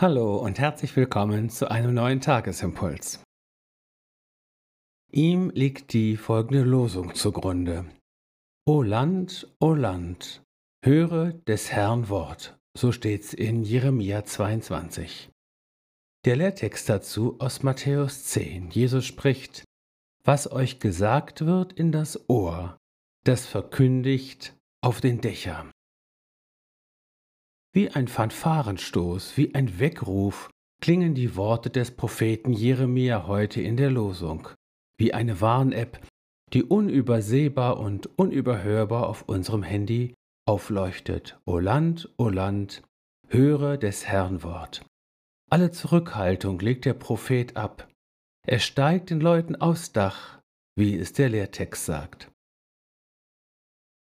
[0.00, 3.20] Hallo und herzlich willkommen zu einem neuen Tagesimpuls.
[5.10, 7.84] Ihm liegt die folgende Losung zugrunde.
[8.64, 10.44] O Land, o Land,
[10.84, 12.56] höre des Herrn Wort.
[12.76, 15.30] So steht's in Jeremia 22.
[16.24, 18.70] Der Lehrtext dazu aus Matthäus 10.
[18.70, 19.64] Jesus spricht,
[20.22, 22.78] was euch gesagt wird in das Ohr,
[23.24, 25.72] das verkündigt auf den Dächern.
[27.78, 30.50] Wie ein Fanfarenstoß, wie ein Weckruf
[30.82, 34.48] klingen die Worte des Propheten Jeremia heute in der Losung,
[34.98, 36.04] wie eine Warn-App,
[36.52, 40.12] die unübersehbar und unüberhörbar auf unserem Handy
[40.44, 41.38] aufleuchtet.
[41.46, 42.82] O Land, o Land,
[43.28, 44.84] höre des Herrn Wort.
[45.48, 47.88] Alle Zurückhaltung legt der Prophet ab.
[48.44, 50.40] Er steigt den Leuten aufs Dach,
[50.74, 52.28] wie es der Lehrtext sagt.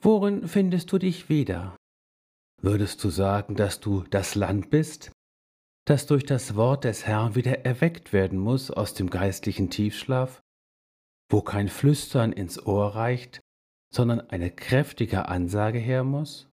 [0.00, 1.76] Worin findest du dich wieder?
[2.60, 5.12] Würdest du sagen, dass du das Land bist,
[5.86, 10.42] das durch das Wort des Herrn wieder erweckt werden muss aus dem geistlichen Tiefschlaf,
[11.30, 13.40] wo kein Flüstern ins Ohr reicht,
[13.94, 16.50] sondern eine kräftige Ansage her muss?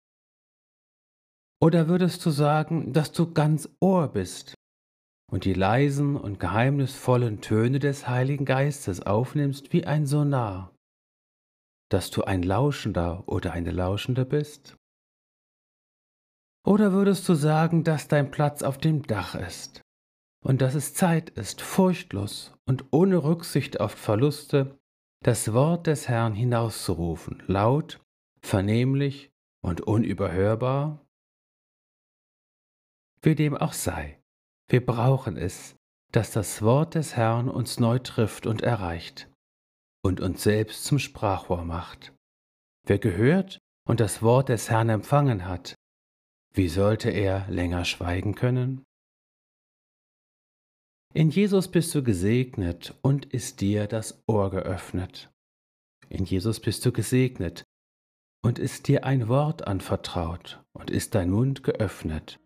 [1.60, 4.54] Oder würdest du sagen, dass du ganz Ohr bist
[5.30, 10.72] und die leisen und geheimnisvollen Töne des Heiligen Geistes aufnimmst wie ein Sonar,
[11.90, 14.77] dass du ein Lauschender oder eine Lauschende bist?
[16.68, 19.80] Oder würdest du sagen, dass dein Platz auf dem Dach ist
[20.44, 24.78] und dass es Zeit ist, furchtlos und ohne Rücksicht auf Verluste
[25.24, 28.02] das Wort des Herrn hinauszurufen, laut,
[28.42, 29.30] vernehmlich
[29.64, 31.06] und unüberhörbar?
[33.22, 34.20] Wie dem auch sei,
[34.68, 35.74] wir brauchen es,
[36.12, 39.30] dass das Wort des Herrn uns neu trifft und erreicht
[40.04, 42.12] und uns selbst zum Sprachrohr macht.
[42.84, 43.58] Wer gehört
[43.88, 45.77] und das Wort des Herrn empfangen hat,
[46.58, 48.84] wie sollte er länger schweigen können?
[51.14, 55.30] In Jesus bist du gesegnet und ist dir das Ohr geöffnet.
[56.08, 57.62] In Jesus bist du gesegnet
[58.42, 62.40] und ist dir ein Wort anvertraut und ist dein Mund geöffnet.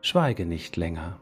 [0.00, 1.20] Schweige nicht länger.